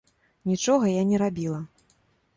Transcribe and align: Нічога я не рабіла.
Нічога 0.51 0.85
я 0.93 1.03
не 1.13 1.21
рабіла. 1.25 1.61